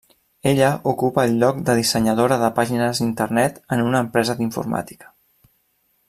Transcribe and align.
Ella 0.51 0.69
ocupa 0.91 1.25
el 1.27 1.35
lloc 1.43 1.59
de 1.67 1.75
dissenyadora 1.79 2.39
de 2.45 2.49
pàgines 2.59 3.03
internet 3.09 3.63
en 3.77 3.87
una 3.91 4.01
empresa 4.07 4.39
d'informàtica. 4.41 5.13